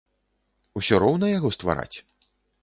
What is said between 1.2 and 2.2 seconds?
яго ствараць?